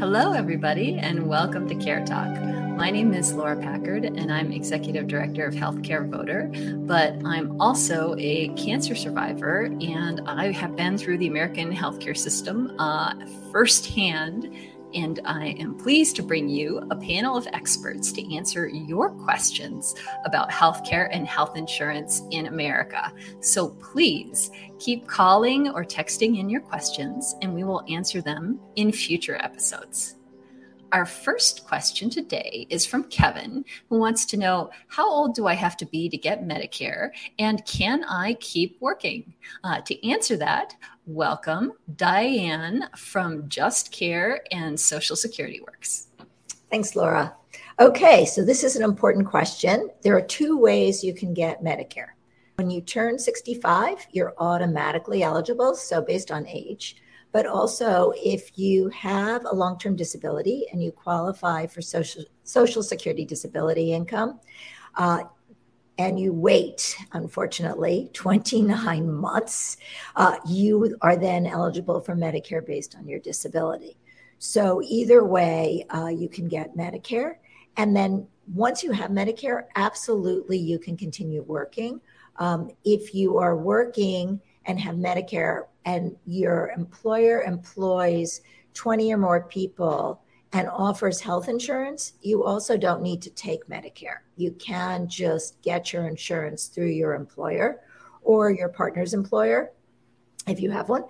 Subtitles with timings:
[0.00, 2.40] Hello, everybody, and welcome to Care Talk.
[2.40, 6.50] My name is Laura Packard, and I'm Executive Director of Healthcare Voter,
[6.86, 12.74] but I'm also a cancer survivor, and I have been through the American healthcare system
[12.78, 13.12] uh,
[13.52, 14.50] firsthand
[14.94, 19.94] and I am pleased to bring you a panel of experts to answer your questions
[20.24, 23.12] about healthcare and health insurance in America.
[23.40, 28.92] So please keep calling or texting in your questions, and we will answer them in
[28.92, 30.16] future episodes.
[30.92, 35.54] Our first question today is from Kevin, who wants to know How old do I
[35.54, 37.10] have to be to get Medicare?
[37.38, 39.34] And can I keep working?
[39.62, 40.74] Uh, to answer that,
[41.06, 46.08] welcome Diane from Just Care and Social Security Works.
[46.70, 47.36] Thanks, Laura.
[47.78, 49.90] Okay, so this is an important question.
[50.02, 52.14] There are two ways you can get Medicare.
[52.56, 56.96] When you turn 65, you're automatically eligible, so based on age
[57.32, 63.24] but also if you have a long-term disability and you qualify for social social security
[63.24, 64.40] disability income
[64.96, 65.22] uh,
[65.98, 69.76] and you wait unfortunately 29 months
[70.16, 73.96] uh, you are then eligible for medicare based on your disability.
[74.38, 77.36] So either way uh, you can get medicare.
[77.76, 82.00] And then once you have medicare absolutely you can continue working.
[82.36, 88.42] Um, if you are working and have Medicare and your employer employs
[88.74, 94.18] 20 or more people and offers health insurance, you also don't need to take Medicare.
[94.36, 97.80] You can just get your insurance through your employer
[98.22, 99.72] or your partner's employer
[100.46, 101.04] if you have one.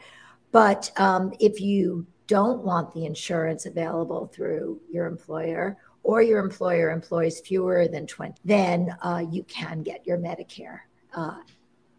[0.53, 6.91] But um, if you don't want the insurance available through your employer or your employer
[6.91, 10.81] employs fewer than 20, then uh, you can get your Medicare.
[11.15, 11.39] Uh,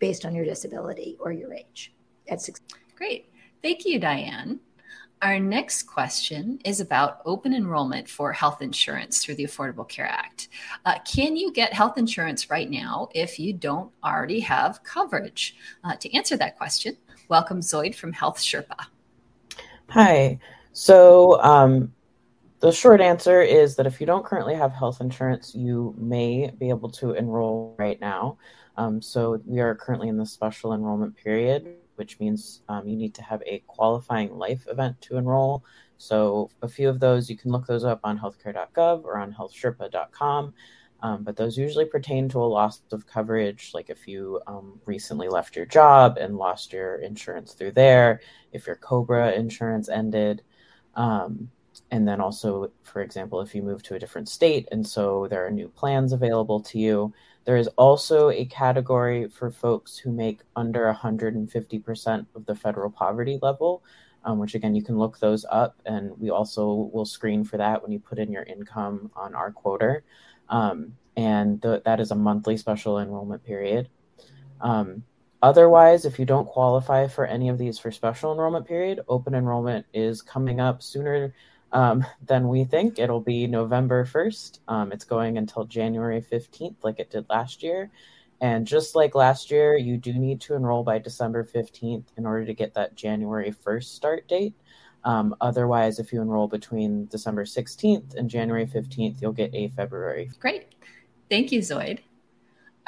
[0.02, 1.94] based on your disability or your age
[2.28, 2.62] at six.
[2.96, 3.30] Great.
[3.62, 4.60] Thank you, Diane.
[5.22, 10.48] Our next question is about open enrollment for health insurance through the Affordable Care Act.
[10.84, 15.56] Uh, can you get health insurance right now if you don't already have coverage?
[15.84, 16.98] Uh, to answer that question,
[17.30, 18.88] welcome Zoid from HealthSherpa.
[19.90, 20.40] Hi.
[20.74, 21.94] So, um,
[22.62, 26.70] the short answer is that if you don't currently have health insurance, you may be
[26.70, 28.38] able to enroll right now.
[28.78, 33.14] Um, so we are currently in the special enrollment period, which means um, you need
[33.14, 35.64] to have a qualifying life event to enroll.
[36.00, 40.52] So a few of those, you can look those up on healthcare.gov or on healthsherpa.com.
[41.04, 45.28] Um, but those usually pertain to a loss of coverage, like if you um, recently
[45.28, 50.42] left your job and lost your insurance through there, if your COBRA insurance ended.
[50.96, 51.52] Um,
[51.92, 55.46] and then also, for example, if you move to a different state and so there
[55.46, 57.14] are new plans available to you.
[57.46, 63.40] There is also a category for folks who make under 150% of the federal poverty
[63.42, 63.84] level,
[64.24, 65.82] um, which again, you can look those up.
[65.86, 69.52] And we also will screen for that when you put in your income on our
[69.52, 70.04] quoter.
[70.50, 73.90] Um, and th- that is a monthly special enrollment period.
[74.62, 75.04] Um,
[75.42, 79.86] otherwise, if you don't qualify for any of these for special enrollment period, open enrollment
[79.94, 81.34] is coming up sooner
[81.74, 83.00] um, than we think.
[83.00, 84.60] It'll be November 1st.
[84.68, 87.92] Um, it's going until January 15th, like it did last year.
[88.42, 92.46] And just like last year, you do need to enroll by December 15th in order
[92.46, 94.56] to get that January 1st start date.
[95.04, 100.30] Um, otherwise, if you enroll between December 16th and January 15th, you'll get a February.
[100.40, 100.76] Great.
[101.30, 102.00] Thank you, Zoid.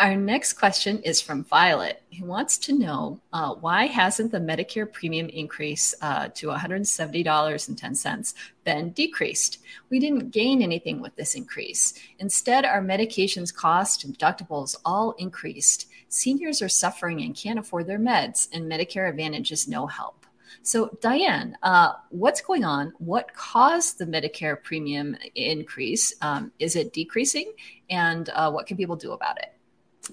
[0.04, 4.92] Our next question is from Violet, who wants to know uh, why hasn't the Medicare
[4.92, 8.34] premium increase uh, to $170.10
[8.66, 9.60] been decreased?
[9.90, 11.94] We didn't gain anything with this increase.
[12.20, 15.88] Instead, our medications cost and deductibles all increased.
[16.10, 20.26] Seniors are suffering and can't afford their meds, and Medicare Advantage is no help.
[20.64, 22.92] So, Diane, uh, what's going on?
[22.98, 26.14] What caused the Medicare premium increase?
[26.22, 27.54] Um, is it decreasing?
[27.90, 29.53] And uh, what can people do about it?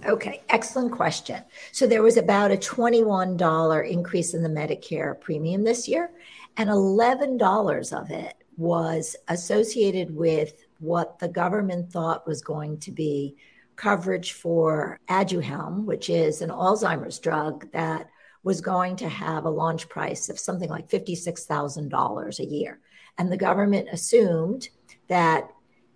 [0.07, 1.43] Okay, excellent question.
[1.73, 6.11] So there was about a $21 increase in the Medicare premium this year,
[6.57, 13.37] and $11 of it was associated with what the government thought was going to be
[13.77, 18.09] coverage for Aduhelm, which is an Alzheimer's drug that
[18.43, 22.81] was going to have a launch price of something like $56,000 a year.
[23.19, 24.69] And the government assumed
[25.09, 25.51] that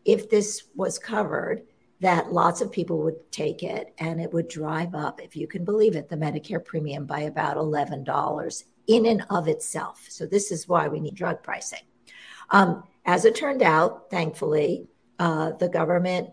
[0.04, 1.62] if this was covered,
[2.04, 5.64] that lots of people would take it and it would drive up, if you can
[5.64, 10.04] believe it, the Medicare premium by about $11 in and of itself.
[10.10, 11.80] So, this is why we need drug pricing.
[12.50, 14.86] Um, as it turned out, thankfully,
[15.18, 16.28] uh, the government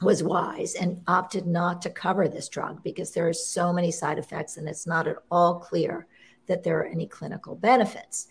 [0.00, 4.18] was wise and opted not to cover this drug because there are so many side
[4.18, 6.06] effects and it's not at all clear
[6.46, 8.28] that there are any clinical benefits.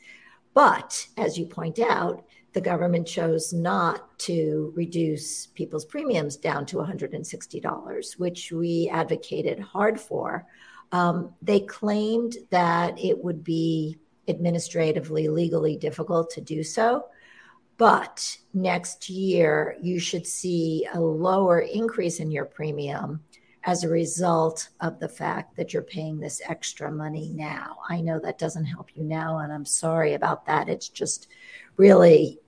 [0.53, 6.77] But as you point out, the government chose not to reduce people's premiums down to
[6.77, 10.45] $160, which we advocated hard for.
[10.91, 13.97] Um, they claimed that it would be
[14.27, 17.05] administratively, legally difficult to do so.
[17.77, 23.21] But next year, you should see a lower increase in your premium
[23.63, 27.77] as a result of the fact that you're paying this extra money now.
[27.89, 30.69] I know that doesn't help you now, and I'm sorry about that.
[30.69, 31.27] It's just
[31.77, 32.39] really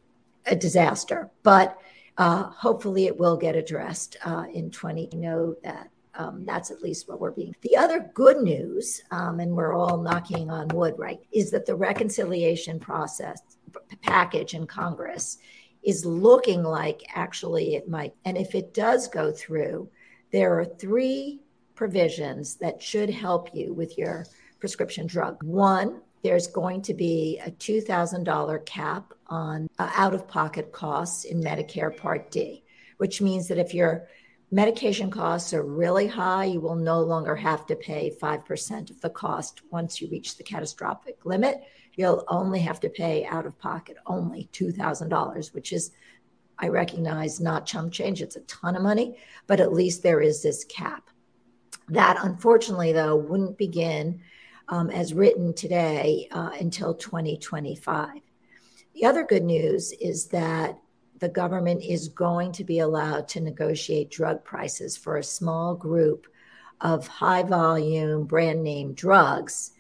[0.46, 1.30] a disaster.
[1.44, 1.78] But
[2.18, 5.10] uh, hopefully, it will get addressed uh, in 20.
[5.14, 7.56] I know that um, that's at least what we're being.
[7.62, 11.76] The other good news, um, and we're all knocking on wood, right, is that the
[11.76, 13.42] reconciliation process
[14.02, 15.38] package in Congress
[15.84, 18.14] is looking like actually it might.
[18.26, 19.90] And if it does go through,
[20.32, 21.40] there are three
[21.76, 24.26] provisions that should help you with your
[24.60, 25.42] prescription drug.
[25.44, 31.42] One, there's going to be a $2,000 cap on uh, out of pocket costs in
[31.42, 32.64] Medicare Part D,
[32.98, 34.08] which means that if your
[34.52, 39.10] medication costs are really high, you will no longer have to pay 5% of the
[39.10, 41.62] cost once you reach the catastrophic limit.
[41.96, 45.92] You'll only have to pay out of pocket only $2,000, which is,
[46.58, 48.22] I recognize, not chump change.
[48.22, 49.18] It's a ton of money,
[49.48, 51.10] but at least there is this cap.
[51.88, 54.22] That, unfortunately, though, wouldn't begin
[54.70, 58.10] um, as written today uh, until 2025.
[58.94, 60.80] The other good news is that
[61.20, 66.28] the government is going to be allowed to negotiate drug prices for a small group
[66.82, 69.72] of high volume brand name drugs.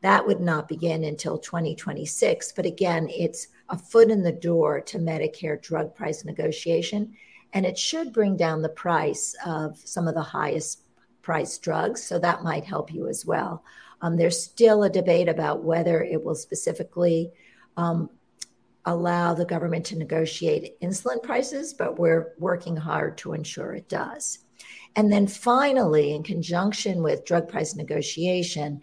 [0.00, 2.52] That would not begin until 2026.
[2.52, 7.14] But again, it's a foot in the door to Medicare drug price negotiation.
[7.52, 10.82] And it should bring down the price of some of the highest
[11.22, 12.02] priced drugs.
[12.02, 13.62] So that might help you as well.
[14.00, 17.32] Um, there's still a debate about whether it will specifically
[17.76, 18.10] um,
[18.84, 24.38] allow the government to negotiate insulin prices, but we're working hard to ensure it does.
[24.96, 28.80] And then finally, in conjunction with drug price negotiation,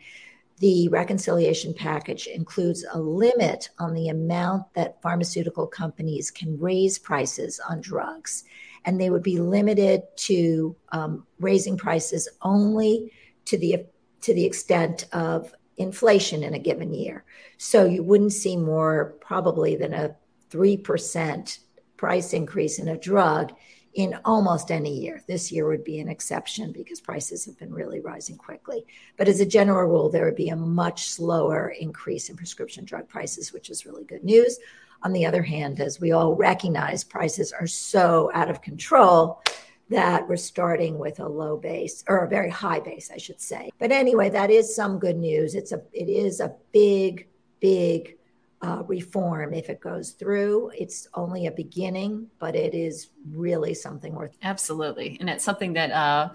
[0.59, 7.59] the reconciliation package includes a limit on the amount that pharmaceutical companies can raise prices
[7.69, 8.45] on drugs.
[8.85, 13.11] And they would be limited to um, raising prices only
[13.45, 13.85] to the
[14.25, 17.23] to the extent of inflation in a given year.
[17.57, 20.15] So you wouldn't see more probably than a
[20.49, 21.59] 3%
[21.95, 23.53] price increase in a drug
[23.93, 25.21] in almost any year.
[25.27, 28.87] This year would be an exception because prices have been really rising quickly.
[29.15, 33.07] But as a general rule, there would be a much slower increase in prescription drug
[33.07, 34.57] prices, which is really good news.
[35.03, 39.43] On the other hand, as we all recognize, prices are so out of control
[39.89, 43.69] that we're starting with a low base or a very high base, I should say.
[43.79, 45.55] But anyway, that is some good news.
[45.55, 47.27] It's a it is a big,
[47.59, 48.17] big
[48.61, 50.71] uh, reform if it goes through.
[50.77, 54.35] It's only a beginning, but it is really something worth.
[54.41, 56.29] Absolutely, and it's something that uh,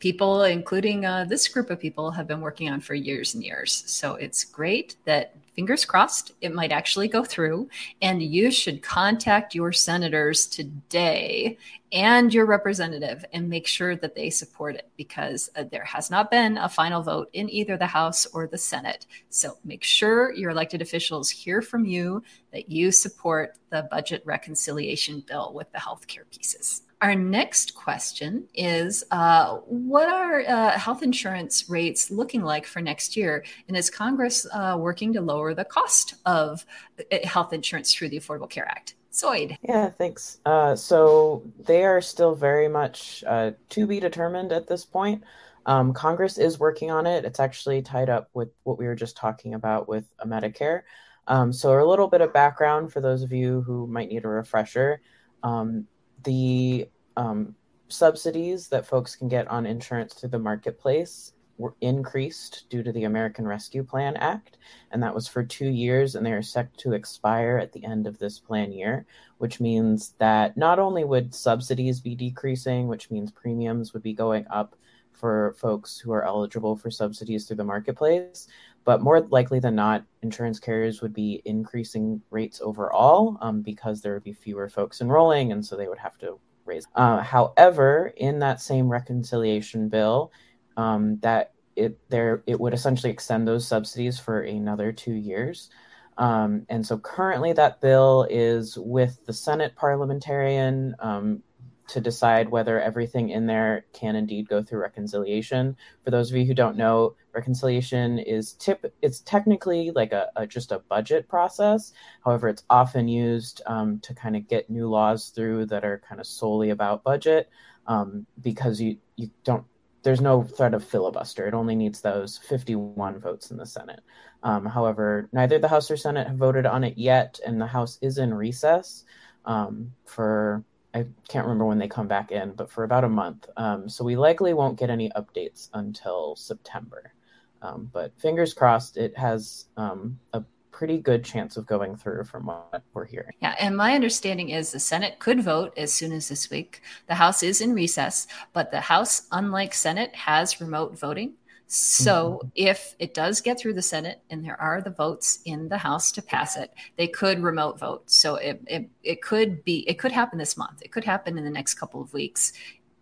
[0.00, 3.84] people, including uh, this group of people, have been working on for years and years.
[3.86, 7.68] So it's great that fingers crossed, it might actually go through.
[8.02, 11.56] And you should contact your senators today
[11.92, 16.30] and your representative and make sure that they support it because uh, there has not
[16.30, 19.06] been a final vote in either the House or the Senate.
[19.30, 22.22] So make sure your elected officials hear from you
[22.52, 26.82] that you support the budget reconciliation bill with the healthcare pieces.
[27.02, 33.16] Our next question is uh, What are uh, health insurance rates looking like for next
[33.16, 33.44] year?
[33.68, 36.64] And is Congress uh, working to lower the cost of
[36.98, 38.94] uh, health insurance through the Affordable Care Act?
[39.12, 39.58] Zoid.
[39.62, 40.38] Yeah, thanks.
[40.46, 45.22] Uh, so they are still very much uh, to be determined at this point.
[45.66, 47.24] Um, Congress is working on it.
[47.24, 50.82] It's actually tied up with what we were just talking about with Medicare.
[51.26, 54.28] Um, so, a little bit of background for those of you who might need a
[54.28, 55.00] refresher.
[55.42, 55.86] Um,
[56.26, 57.54] the um,
[57.88, 63.04] subsidies that folks can get on insurance through the marketplace were increased due to the
[63.04, 64.58] American Rescue Plan Act,
[64.90, 68.06] and that was for two years, and they are set to expire at the end
[68.06, 69.06] of this plan year,
[69.38, 74.46] which means that not only would subsidies be decreasing, which means premiums would be going
[74.50, 74.76] up
[75.12, 78.48] for folks who are eligible for subsidies through the marketplace,
[78.86, 84.14] but more likely than not, insurance carriers would be increasing rates overall um, because there
[84.14, 86.86] would be fewer folks enrolling, and so they would have to raise.
[86.94, 90.30] Uh, however, in that same reconciliation bill,
[90.76, 95.68] um, that it there it would essentially extend those subsidies for another two years.
[96.16, 100.94] Um, and so currently that bill is with the Senate parliamentarian.
[101.00, 101.42] Um,
[101.88, 105.76] to decide whether everything in there can indeed go through reconciliation.
[106.04, 110.46] For those of you who don't know, reconciliation is tip it's technically like a, a
[110.46, 111.92] just a budget process.
[112.24, 116.20] However, it's often used um, to kind of get new laws through that are kind
[116.20, 117.50] of solely about budget
[117.86, 119.64] um, because you you don't
[120.02, 121.48] there's no threat of filibuster.
[121.48, 124.00] It only needs those 51 votes in the Senate.
[124.44, 127.98] Um, however, neither the House or Senate have voted on it yet, and the House
[128.00, 129.04] is in recess
[129.44, 130.62] um, for
[130.96, 133.46] I can't remember when they come back in, but for about a month.
[133.58, 137.12] Um, so we likely won't get any updates until September.
[137.60, 142.46] Um, but fingers crossed, it has um, a pretty good chance of going through from
[142.46, 143.34] what we're hearing.
[143.40, 146.80] Yeah, and my understanding is the Senate could vote as soon as this week.
[147.08, 151.34] The House is in recess, but the House, unlike Senate, has remote voting.
[151.68, 152.48] So mm-hmm.
[152.54, 156.12] if it does get through the Senate and there are the votes in the House
[156.12, 158.08] to pass it, they could remote vote.
[158.10, 160.80] So it, it, it could be, it could happen this month.
[160.82, 162.52] It could happen in the next couple of weeks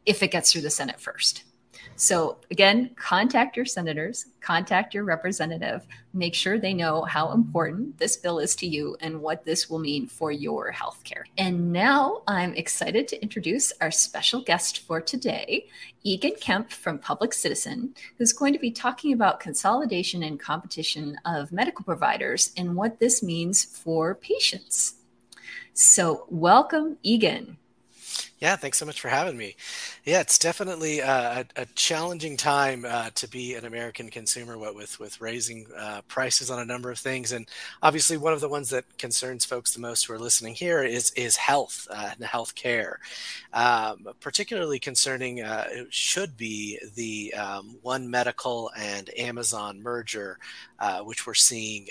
[0.06, 1.44] if it gets through the Senate first.
[1.96, 8.16] So, again, contact your senators, contact your representative, make sure they know how important this
[8.16, 11.22] bill is to you and what this will mean for your healthcare.
[11.38, 15.66] And now I'm excited to introduce our special guest for today,
[16.02, 21.52] Eagan Kemp from Public Citizen, who's going to be talking about consolidation and competition of
[21.52, 24.94] medical providers and what this means for patients.
[25.72, 27.56] So, welcome, Eagan.
[28.38, 29.56] Yeah, thanks so much for having me.
[30.04, 34.75] Yeah, it's definitely uh, a, a, challenging time uh, to be an American consumer, what
[34.75, 37.49] with with raising uh, prices on a number of things, and
[37.83, 41.11] obviously one of the ones that concerns folks the most who are listening here is
[41.12, 43.00] is health uh, and health care.
[43.52, 50.38] Um, particularly concerning uh, should be the um, One Medical and Amazon merger,
[50.78, 51.88] uh, which we're seeing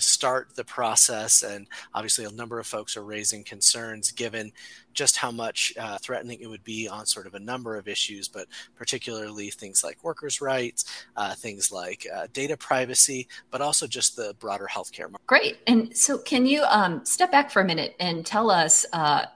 [0.00, 1.42] start the process.
[1.42, 4.52] And obviously, a number of folks are raising concerns given
[4.92, 8.28] just how much uh, threatening it would be on sort of a number of issues,
[8.28, 8.46] but
[8.76, 10.84] particularly things like workers' rights,
[11.16, 15.26] uh, things like uh, data privacy, but also just the broader healthcare market.
[15.26, 15.58] Great.
[15.66, 18.84] And so, can you um, step back for a minute and tell us?
[18.92, 19.26] Uh,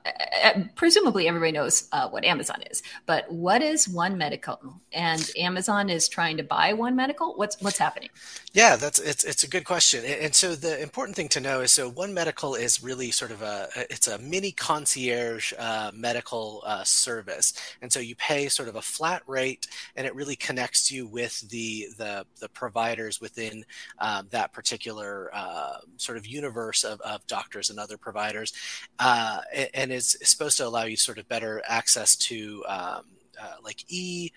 [0.75, 4.81] presumably, everybody knows uh, what Amazon is, but what is One Medical?
[4.93, 7.35] And Amazon is trying to buy One Medical.
[7.37, 8.11] What's what's happening?
[8.53, 10.05] Yeah, that's it's it's a good question.
[10.05, 13.43] And so the important thing to know is so One Medical is really sort of
[13.43, 18.77] a it's a mini concierge uh, medical uh, service, and so you pay sort of
[18.77, 23.65] a flat rate, and it really connects you with the the, the providers within
[23.99, 28.53] um, that particular uh, sort of universe of, of doctors and other providers,
[28.99, 29.41] uh,
[29.75, 33.05] and is supposed to allow you sort of better access to um,
[33.41, 34.31] uh, like e.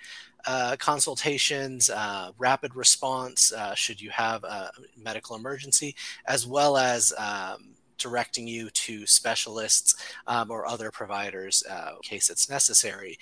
[0.48, 5.94] Uh, consultations, uh, rapid response uh, should you have a medical emergency,
[6.28, 9.96] as well as um, directing you to specialists
[10.27, 13.18] um, or other providers uh, in case it's necessary.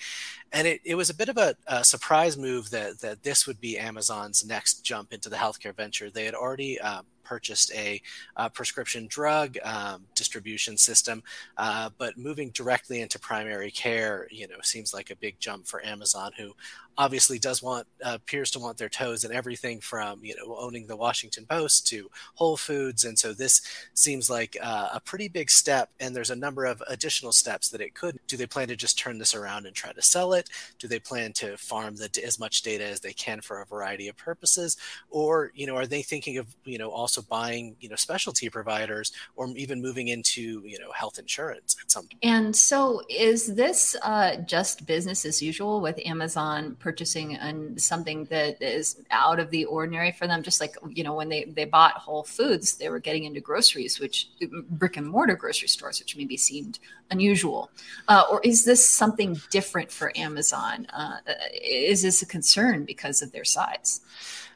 [0.52, 3.60] And it, it was a bit of a, a, surprise move that, that this would
[3.60, 6.10] be Amazon's next jump into the healthcare venture.
[6.10, 8.00] They had already um, purchased a,
[8.36, 11.22] a prescription drug um, distribution system,
[11.58, 15.84] uh, but moving directly into primary care, you know, seems like a big jump for
[15.84, 16.54] Amazon, who
[16.96, 20.86] obviously does want uh, appears to want their toes in everything from you know owning
[20.86, 23.62] the Washington Post to Whole Foods, and so this
[23.94, 25.90] seems like uh, a pretty big step.
[26.00, 28.18] And there's a number of additional steps that it could.
[28.26, 30.37] Do they plan to just turn this around and try to sell it?
[30.78, 34.08] Do they plan to farm the, as much data as they can for a variety
[34.08, 34.76] of purposes,
[35.10, 39.12] or you know are they thinking of you know also buying you know specialty providers
[39.36, 42.18] or even moving into you know health insurance at some point?
[42.22, 46.76] And so is this uh, just business as usual with Amazon?
[46.78, 50.42] purchasing and something that is out of the ordinary for them.
[50.42, 54.00] Just like you know when they they bought Whole Foods, they were getting into groceries,
[54.00, 54.28] which
[54.70, 56.78] brick and mortar grocery stores, which maybe seemed
[57.10, 57.70] unusual.
[58.08, 60.27] Uh, or is this something different for Amazon?
[60.36, 61.16] Uh,
[61.62, 64.00] is this a concern because of their size?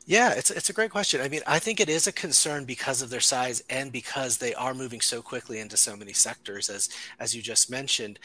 [0.05, 1.21] Yeah, it's it's a great question.
[1.21, 4.53] I mean, I think it is a concern because of their size and because they
[4.55, 6.89] are moving so quickly into so many sectors, as
[7.21, 8.19] as you just mentioned.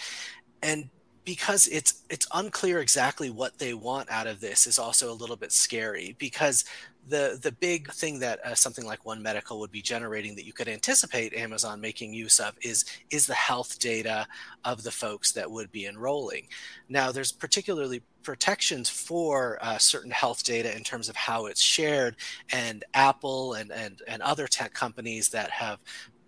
[0.64, 0.90] And
[1.24, 5.36] because it's it's unclear exactly what they want out of this is also a little
[5.36, 6.64] bit scary because
[7.08, 10.54] the the big thing that uh, something like one medical would be generating that you
[10.54, 14.28] could anticipate amazon making use of is is the health data
[14.66, 16.48] of the folks that would be enrolling.
[16.90, 22.18] Now there's particularly protections for uh, certain health data in terms of how it's shared
[22.52, 25.80] and apple and and, and other tech companies that have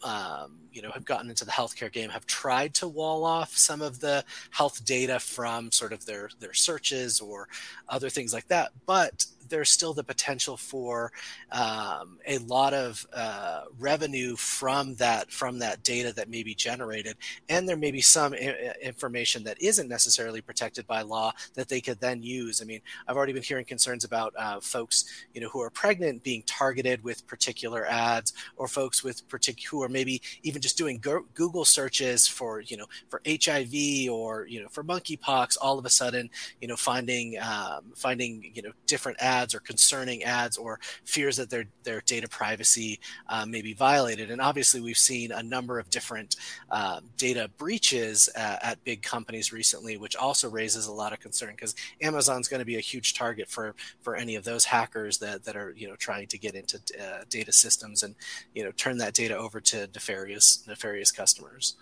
[0.03, 3.81] um, you know have gotten into the healthcare game have tried to wall off some
[3.81, 7.47] of the health data from sort of their their searches or
[7.89, 8.71] other things like that.
[8.85, 11.11] But there's still the potential for
[11.51, 17.15] um, a lot of uh, revenue from that from that data that may be generated,
[17.49, 21.81] and there may be some I- information that isn't necessarily protected by law that they
[21.81, 22.61] could then use.
[22.61, 26.23] I mean, I've already been hearing concerns about uh, folks, you know, who are pregnant
[26.23, 30.97] being targeted with particular ads, or folks with particular who are maybe even just doing
[30.97, 35.57] go- Google searches for, you know, for HIV or you know for monkeypox.
[35.61, 36.29] All of a sudden,
[36.61, 41.49] you know, finding um, finding you know different ads or concerning ads or fears that
[41.49, 44.31] their their data privacy uh, may be violated.
[44.31, 46.35] And obviously, we've seen a number of different
[46.71, 51.51] uh, data breaches uh, at big companies recently, which also raises a lot of concern
[51.55, 55.43] because Amazon's going to be a huge target for for any of those hackers that
[55.43, 58.15] that are you know trying to get into uh, data systems and
[58.53, 61.75] you know turn that data over to nefarious nefarious customers.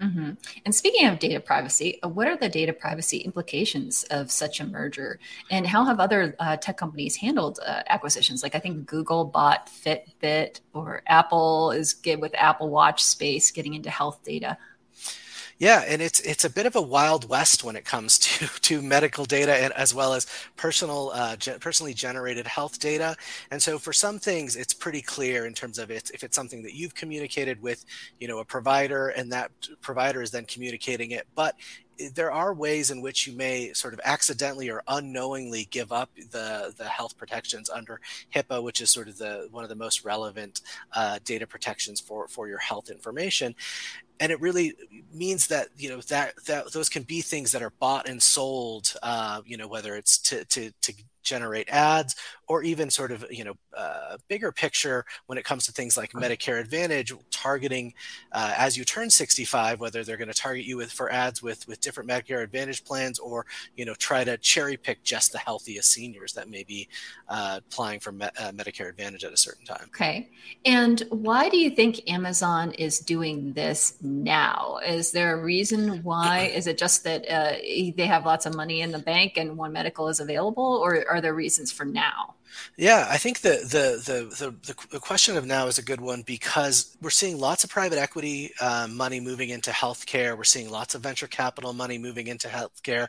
[0.00, 0.30] Mm-hmm.
[0.64, 4.64] And speaking of data privacy, uh, what are the data privacy implications of such a
[4.64, 5.18] merger?
[5.50, 8.42] And how have other uh, tech companies handled uh, acquisitions?
[8.42, 13.74] Like I think Google bought Fitbit, or Apple is good with Apple Watch space getting
[13.74, 14.56] into health data.
[15.58, 18.80] Yeah, and it's it's a bit of a wild west when it comes to to
[18.82, 23.16] medical data and as well as personal uh, ge- personally generated health data.
[23.50, 26.62] And so for some things, it's pretty clear in terms of it if it's something
[26.62, 27.84] that you've communicated with,
[28.20, 29.50] you know, a provider, and that
[29.80, 31.26] provider is then communicating it.
[31.34, 31.56] But
[32.14, 36.74] there are ways in which you may sort of accidentally or unknowingly give up the
[36.76, 38.00] the health protections under
[38.34, 40.60] HIPAA, which is sort of the one of the most relevant
[40.94, 43.54] uh, data protections for for your health information.
[44.20, 44.74] And it really
[45.12, 48.94] means that you know that that those can be things that are bought and sold
[49.02, 50.92] uh, you know whether it's to to to
[51.28, 52.16] generate ads
[52.48, 56.12] or even sort of you know uh, bigger picture when it comes to things like
[56.12, 57.92] medicare advantage targeting
[58.32, 61.66] uh, as you turn 65 whether they're going to target you with for ads with
[61.68, 65.90] with different medicare advantage plans or you know try to cherry pick just the healthiest
[65.90, 66.88] seniors that may be
[67.28, 69.84] uh, applying for me- uh, medicare advantage at a certain time.
[69.88, 70.28] Okay.
[70.64, 74.78] And why do you think amazon is doing this now?
[74.84, 76.50] Is there a reason why?
[76.54, 77.58] Is it just that uh,
[77.96, 81.17] they have lots of money in the bank and one medical is available or are
[81.20, 82.34] there reasons for now?
[82.76, 86.22] Yeah, I think the, the the the the, question of now is a good one
[86.22, 90.36] because we're seeing lots of private equity uh, money moving into healthcare.
[90.36, 93.08] We're seeing lots of venture capital money moving into healthcare,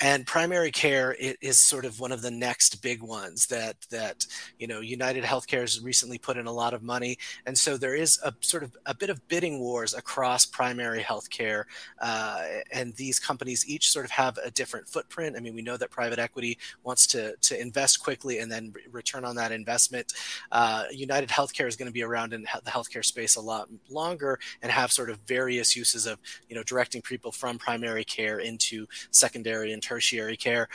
[0.00, 4.26] and primary care is sort of one of the next big ones that that
[4.58, 7.94] you know United Healthcare has recently put in a lot of money, and so there
[7.94, 11.64] is a sort of a bit of bidding wars across primary healthcare,
[12.00, 15.36] uh, and these companies each sort of have a different footprint.
[15.36, 19.24] I mean, we know that private equity wants to to invest quickly and then return
[19.24, 20.12] on that investment.
[20.52, 24.38] Uh, United Healthcare is going to be around in the healthcare space a lot longer
[24.62, 28.86] and have sort of various uses of you know directing people from primary care into
[29.10, 30.68] secondary and tertiary care.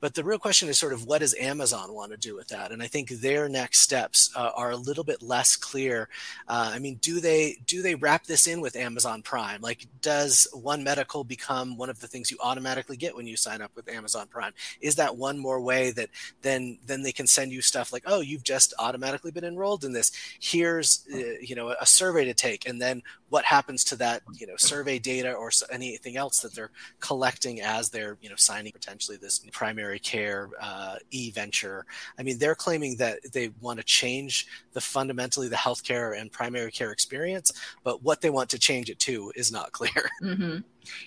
[0.00, 2.70] But the real question is sort of what does Amazon want to do with that?
[2.70, 6.08] And I think their next steps uh, are a little bit less clear.
[6.48, 9.60] Uh, I mean, do they do they wrap this in with Amazon Prime?
[9.62, 13.62] Like, does One Medical become one of the things you automatically get when you sign
[13.62, 14.52] up with Amazon Prime?
[14.80, 16.10] Is that one more way that
[16.42, 19.92] then then they can send you stuff like, oh, you've just automatically been enrolled in
[19.92, 20.12] this.
[20.40, 24.46] Here's uh, you know a survey to take, and then what happens to that you
[24.46, 29.16] know survey data or anything else that they're collecting as they're you know signing potentially
[29.16, 31.86] this primary care uh, e-venture
[32.18, 36.70] i mean they're claiming that they want to change the fundamentally the healthcare and primary
[36.70, 37.52] care experience
[37.84, 40.58] but what they want to change it to is not clear mm-hmm.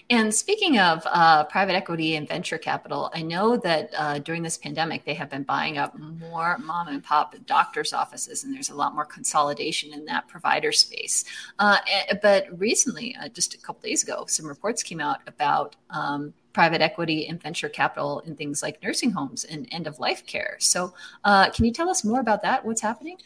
[0.09, 4.57] And speaking of uh, private equity and venture capital, I know that uh, during this
[4.57, 8.75] pandemic, they have been buying up more mom and pop doctors' offices, and there's a
[8.75, 11.25] lot more consolidation in that provider space.
[11.59, 15.75] Uh, eh, but recently, uh, just a couple days ago, some reports came out about
[15.89, 20.25] um, private equity and venture capital in things like nursing homes and end of life
[20.25, 20.57] care.
[20.59, 22.65] So, uh, can you tell us more about that?
[22.65, 23.17] What's happening?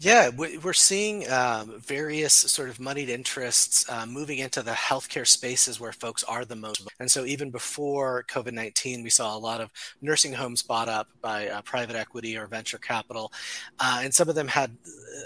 [0.00, 5.78] Yeah, we're seeing um, various sort of moneyed interests uh, moving into the healthcare spaces
[5.78, 6.86] where folks are the most.
[7.00, 11.08] And so, even before COVID 19, we saw a lot of nursing homes bought up
[11.20, 13.32] by uh, private equity or venture capital.
[13.78, 14.76] Uh, and some of them had,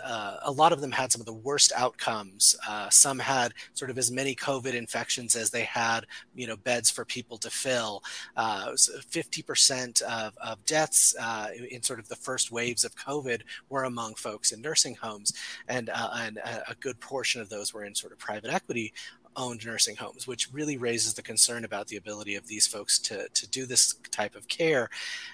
[0.04, 2.56] uh, a lot of them had some of the worst outcomes.
[2.68, 6.90] Uh, some had sort of as many COVID infections as they had, you know, beds
[6.90, 8.02] for people to fill.
[8.36, 13.84] Uh, 50% of, of deaths uh, in sort of the first waves of COVID were
[13.84, 15.32] among folks in nursing homes,
[15.68, 18.92] and, uh, and a good portion of those were in sort of private equity
[19.36, 23.28] owned nursing homes, which really raises the concern about the ability of these folks to,
[23.28, 24.88] to do this type of care.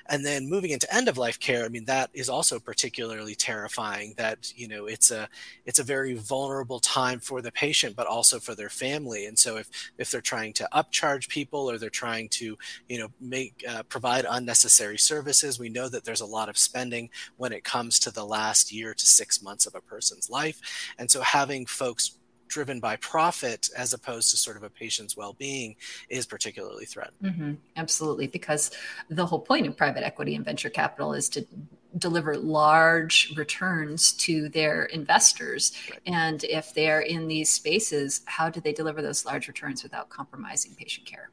[0.06, 4.14] And then moving into end of life care, I mean, that is also particularly terrifying
[4.16, 5.28] that, you know, it's a,
[5.66, 9.26] it's a very vulnerable time for the patient, but also for their family.
[9.26, 12.56] And so if, if they're trying to upcharge people or they're trying to,
[12.88, 17.10] you know, make, uh, provide unnecessary services, we know that there's a lot of spending
[17.36, 20.60] when it comes to the last year to six months of a person's life.
[20.98, 22.18] And so having folks
[22.52, 25.74] driven by profit as opposed to sort of a patient's well-being
[26.10, 27.16] is particularly threatened.
[27.22, 27.52] Mm-hmm.
[27.76, 28.70] Absolutely, because
[29.08, 31.46] the whole point of private equity and venture capital is to
[31.98, 35.72] deliver large returns to their investors.
[35.90, 36.00] Right.
[36.06, 40.74] And if they're in these spaces, how do they deliver those large returns without compromising
[40.74, 41.30] patient care?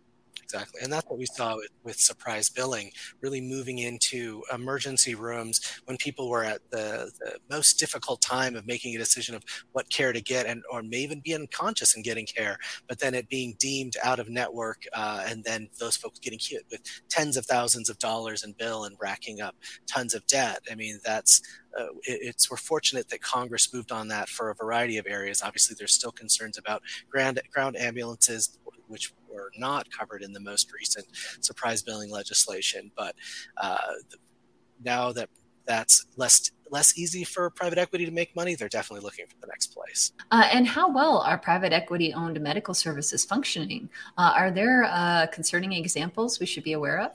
[0.51, 0.81] Exactly.
[0.81, 5.95] And that's what we saw with, with surprise billing, really moving into emergency rooms when
[5.97, 10.11] people were at the, the most difficult time of making a decision of what care
[10.11, 12.57] to get and or may even be unconscious in getting care,
[12.87, 16.63] but then it being deemed out of network uh, and then those folks getting hit
[16.71, 20.61] with tens of thousands of dollars in bill and racking up tons of debt.
[20.71, 21.41] I mean, that's
[21.77, 25.43] uh, it, it's we're fortunate that Congress moved on that for a variety of areas.
[25.43, 28.57] Obviously, there's still concerns about ground ground ambulances,
[28.87, 31.05] which were not covered in the most recent
[31.41, 32.91] surprise billing legislation.
[32.95, 33.15] But
[33.57, 33.77] uh,
[34.83, 35.29] now that
[35.65, 39.47] that's less less easy for private equity to make money, they're definitely looking for the
[39.47, 40.11] next place.
[40.31, 43.89] Uh, and how well are private equity owned medical services functioning?
[44.17, 47.11] Uh, are there uh, concerning examples we should be aware of?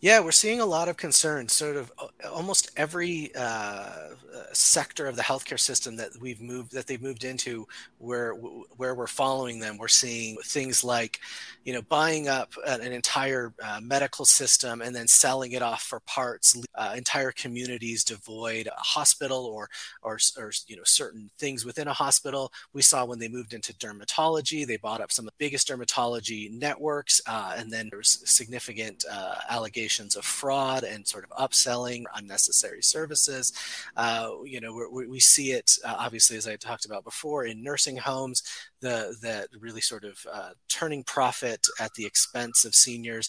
[0.00, 1.52] Yeah, we're seeing a lot of concerns.
[1.52, 4.10] Sort of uh, almost every uh,
[4.52, 7.66] sector of the healthcare system that we've moved that they've moved into,
[7.98, 11.18] where where we're following them, we're seeing things like,
[11.64, 15.82] you know, buying up an, an entire uh, medical system and then selling it off
[15.82, 16.60] for parts,
[16.94, 19.68] entire communities devoid hospital or,
[20.02, 22.52] or, or you know certain things within a hospital.
[22.72, 26.50] We saw when they moved into dermatology, they bought up some of the biggest dermatology
[26.50, 32.04] networks, uh, and then there was significant uh, allegations of fraud and sort of upselling
[32.14, 33.52] unnecessary services.
[33.96, 37.62] Uh, you know, we, we see it uh, obviously as I talked about before in
[37.62, 38.42] nursing homes.
[38.80, 43.28] The that really sort of uh, turning profit at the expense of seniors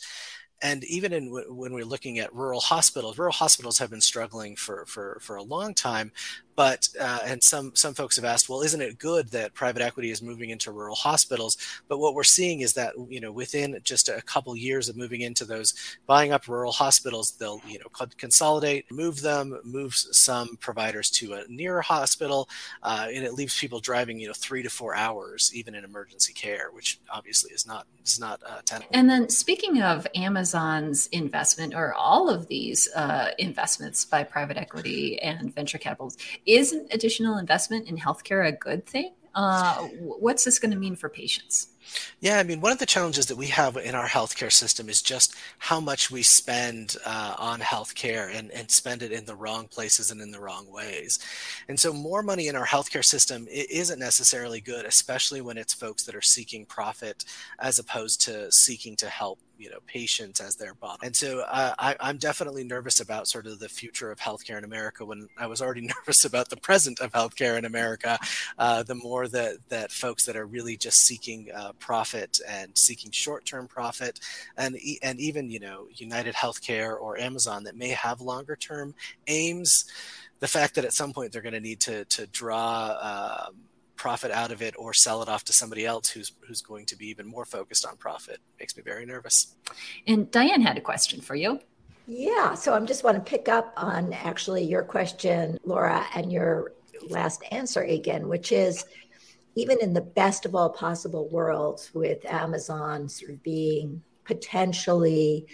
[0.62, 4.86] and even in when we're looking at rural hospitals, rural hospitals have been struggling for
[4.86, 6.12] for for a long time.
[6.60, 10.12] But uh, and some some folks have asked, well, isn't it good that private equity
[10.12, 11.56] is moving into rural hospitals?
[11.88, 15.22] But what we're seeing is that you know within just a couple years of moving
[15.22, 15.74] into those,
[16.06, 17.86] buying up rural hospitals, they'll you know
[18.17, 22.50] consolidate, move them, move some providers to a nearer hospital,
[22.84, 26.34] uh, and it leaves people driving you know three to four hours even in emergency
[26.34, 28.89] care, which obviously is not is not uh, tenable.
[28.91, 35.22] And then speaking of Amazon's investment or all of these uh, investments by private equity
[35.22, 36.17] and venture capitals
[36.49, 39.13] is additional investment in healthcare a good thing?
[39.35, 41.67] Uh, what's this going to mean for patients?
[42.19, 45.01] Yeah, I mean, one of the challenges that we have in our healthcare system is
[45.01, 49.67] just how much we spend uh, on healthcare and, and spend it in the wrong
[49.67, 51.19] places and in the wrong ways.
[51.67, 56.03] And so, more money in our healthcare system isn't necessarily good, especially when it's folks
[56.03, 57.25] that are seeking profit
[57.59, 61.00] as opposed to seeking to help you know patients as their bottom.
[61.04, 64.63] And so uh, I, I'm definitely nervous about sort of the future of healthcare in
[64.63, 65.06] America.
[65.06, 68.17] When I was already nervous about the present of healthcare in America,
[68.58, 73.12] uh, the more that that folks that are really just seeking uh, profit and seeking
[73.12, 74.19] short-term profit,
[74.58, 78.95] and and even you know United Healthcare or Amazon that may have longer-term
[79.28, 79.86] aims.
[80.39, 83.56] The fact that at some point they're going to need to to draw um,
[83.99, 86.95] profit out of it or sell it off to somebody else who's who's going to
[86.95, 89.55] be even more focused on profit makes me very nervous.
[90.07, 91.59] And Diane had a question for you.
[92.07, 96.71] Yeah, so I'm just want to pick up on actually your question, Laura, and your
[97.07, 98.85] last answer again, which is
[99.53, 105.45] even in the best of all possible worlds, with Amazon sort of being potentially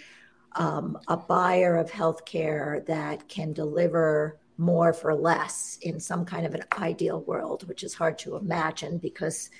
[0.52, 6.54] um, a buyer of healthcare that can deliver more for less in some kind of
[6.54, 9.50] an ideal world, which is hard to imagine because,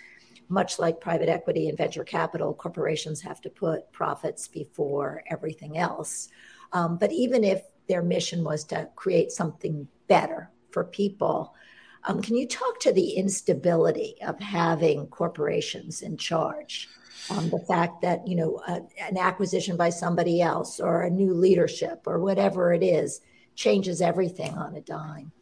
[0.49, 6.29] much like private equity and venture capital, corporations have to put profits before everything else.
[6.73, 11.55] Um, but even if their mission was to create something better for people,
[12.05, 16.89] um, can you talk to the instability of having corporations in charge?
[17.31, 21.35] Um, the fact that you know a, an acquisition by somebody else or a new
[21.35, 23.21] leadership or whatever it is
[23.57, 25.33] changes everything on a dime.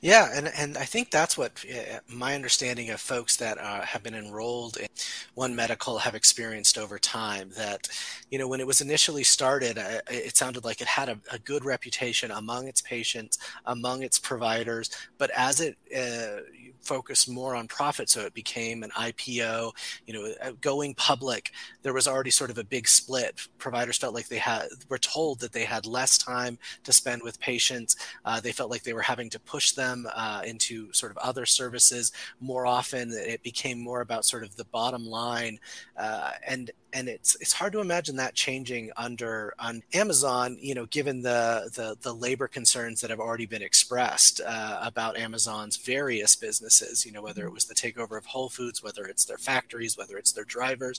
[0.00, 4.02] Yeah, and, and I think that's what uh, my understanding of folks that uh, have
[4.02, 4.86] been enrolled in
[5.34, 7.50] One Medical have experienced over time.
[7.56, 7.88] That,
[8.30, 11.38] you know, when it was initially started, uh, it sounded like it had a, a,
[11.38, 16.42] good reputation among its patients, among its providers, but as it uh,
[16.80, 18.08] focus more on profit.
[18.08, 19.72] So it became an IPO.
[20.06, 23.48] You know, uh, going public, there was already sort of a big split.
[23.58, 27.40] Providers felt like they had were told that they had less time to spend with
[27.40, 27.96] patients.
[28.24, 31.46] Uh, they felt like they were having to push them uh, into sort of other
[31.46, 33.10] services more often.
[33.10, 35.58] That it became more about sort of the bottom line,
[35.96, 40.56] uh, and and it's it's hard to imagine that changing under on Amazon.
[40.58, 45.18] You know, given the the, the labor concerns that have already been expressed uh, about
[45.18, 47.04] Amazon's various businesses.
[47.04, 50.16] You know, whether it was the takeover of Whole Foods, whether it's their factories, whether
[50.16, 50.98] it's their drivers.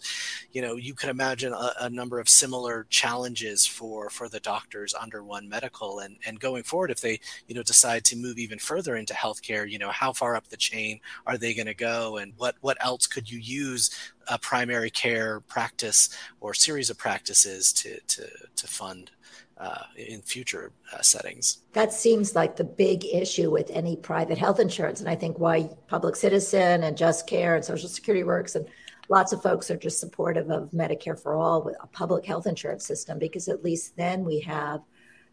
[0.51, 4.93] You know, you could imagine a, a number of similar challenges for for the doctors
[4.93, 8.60] under One Medical, and and going forward, if they you know decide to move even
[8.60, 12.17] further into healthcare, you know, how far up the chain are they going to go,
[12.17, 13.89] and what what else could you use
[14.29, 16.09] a primary care practice
[16.39, 19.11] or series of practices to to to fund
[19.57, 21.59] uh, in future uh, settings.
[21.73, 25.69] That seems like the big issue with any private health insurance, and I think why
[25.87, 28.67] Public Citizen and Just Care and Social Security Works and
[29.09, 32.85] lots of folks are just supportive of Medicare for all with a public health insurance
[32.85, 34.81] system because at least then we have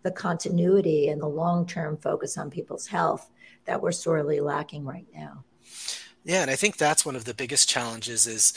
[0.02, 3.30] the continuity and the long term focus on people's health
[3.64, 5.44] that we're sorely lacking right now.
[6.24, 8.54] Yeah, and I think that's one of the biggest challenges is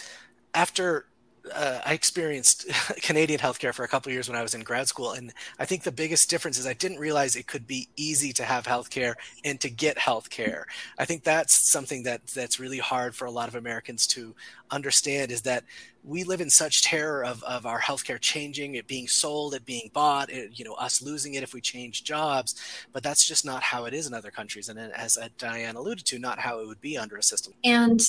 [0.58, 1.06] after
[1.54, 2.68] uh, I experienced
[3.02, 5.84] Canadian healthcare for a couple years when I was in grad school, and I think
[5.84, 9.14] the biggest difference is I didn't realize it could be easy to have healthcare
[9.46, 10.64] and to get healthcare.
[10.98, 14.36] I think that's something that that's really hard for a lot of Americans to
[14.72, 15.64] understand is that
[16.08, 19.92] we live in such terror of, of our healthcare changing, it being sold, it being
[19.94, 22.56] bought, it, you know, us losing it if we change jobs.
[22.94, 26.06] But that's just not how it is in other countries, and as uh, Diane alluded
[26.06, 27.54] to, not how it would be under a system.
[27.64, 28.02] And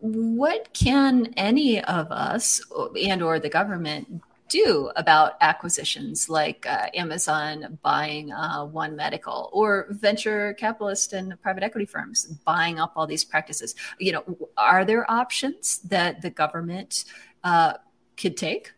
[0.00, 2.60] what can any of us
[3.02, 9.86] and or the government do about acquisitions like uh, Amazon buying uh, One Medical or
[9.90, 13.74] venture capitalists and private equity firms buying up all these practices?
[13.98, 17.04] You know, are there options that the government
[17.44, 17.74] uh,
[18.16, 18.72] could take?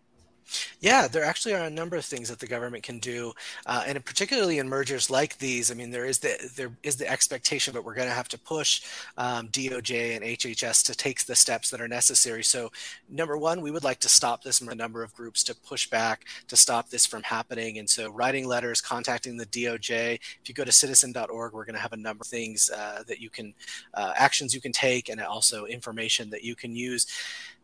[0.80, 3.32] Yeah, there actually are a number of things that the government can do,
[3.66, 5.70] uh, and particularly in mergers like these.
[5.70, 8.38] I mean, there is the there is the expectation, but we're going to have to
[8.38, 8.82] push
[9.16, 12.42] um, DOJ and HHS to take the steps that are necessary.
[12.44, 12.70] So,
[13.08, 14.62] number one, we would like to stop this.
[14.62, 18.80] Number of groups to push back to stop this from happening, and so writing letters,
[18.80, 20.14] contacting the DOJ.
[20.14, 23.20] If you go to citizen.org, we're going to have a number of things uh, that
[23.20, 23.54] you can
[23.94, 27.06] uh, actions you can take, and also information that you can use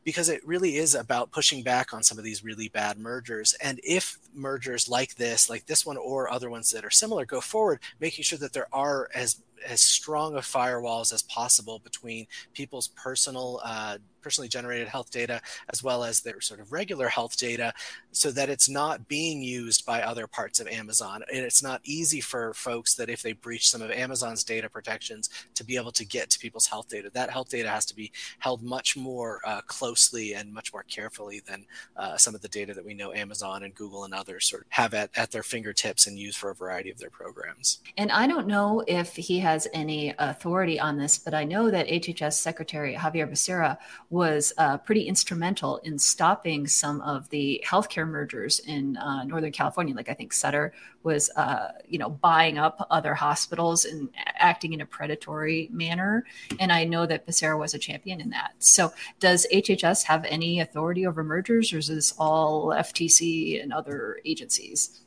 [0.04, 3.54] because it really is about pushing back on some of these really bad mergers.
[3.62, 7.40] And if mergers like this, like this one or other ones that are similar, go
[7.40, 12.88] forward, making sure that there are as as strong of firewalls as possible between people's
[12.88, 17.74] personal uh, personally generated health data as well as their sort of regular health data
[18.10, 21.22] so that it's not being used by other parts of Amazon.
[21.30, 25.28] And it's not easy for folks that if they breach some of Amazon's data protections
[25.54, 27.10] to be able to get to people's health data.
[27.12, 31.42] That health data has to be held much more uh, closely and much more carefully
[31.46, 34.62] than uh, some of the data that we know Amazon and Google and others sort
[34.62, 37.80] of have at, at their fingertips and use for a variety of their programs.
[37.98, 41.88] And I don't know if he has any authority on this, but I know that
[41.88, 43.76] HHS Secretary Xavier Becerra
[44.14, 49.92] was uh, pretty instrumental in stopping some of the healthcare mergers in uh, Northern California.
[49.92, 50.72] Like I think Sutter
[51.02, 56.24] was, uh, you know, buying up other hospitals and acting in a predatory manner.
[56.60, 58.52] And I know that Becerra was a champion in that.
[58.60, 64.20] So does HHS have any authority over mergers, or is this all FTC and other
[64.24, 65.00] agencies?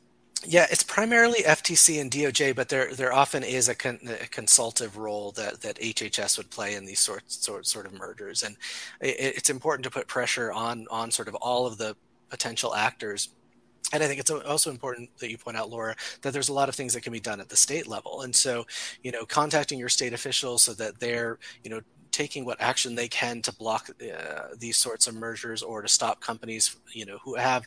[0.46, 4.96] Yeah, it's primarily FTC and DOJ, but there there often is a, con, a, consultative
[4.96, 8.56] role that, that HHS would play in these sorts sort, sort of mergers, and
[9.00, 11.96] it, it's important to put pressure on on sort of all of the
[12.30, 13.30] potential actors.
[13.92, 16.68] And I think it's also important that you point out, Laura, that there's a lot
[16.68, 18.20] of things that can be done at the state level.
[18.20, 18.66] And so,
[19.02, 23.08] you know, contacting your state officials so that they're, you know, taking what action they
[23.08, 27.34] can to block uh, these sorts of mergers or to stop companies you know who
[27.34, 27.66] have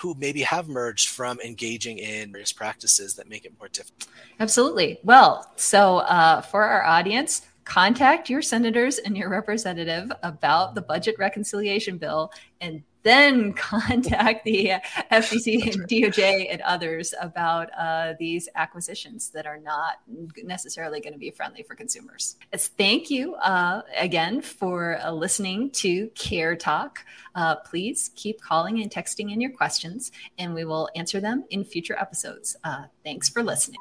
[0.00, 4.08] who maybe have merged from engaging in various practices that make it more difficult.
[4.38, 4.98] Absolutely.
[5.02, 11.14] Well so uh, for our audience contact your senators and your representative about the budget
[11.18, 14.72] reconciliation bill and then contact the
[15.10, 20.00] FTC and DOJ and others about uh, these acquisitions that are not
[20.42, 22.36] necessarily going to be friendly for consumers.
[22.52, 27.04] As thank you uh, again for uh, listening to Care Talk.
[27.34, 31.64] Uh, please keep calling and texting in your questions, and we will answer them in
[31.64, 32.56] future episodes.
[32.64, 33.78] Uh, thanks for listening.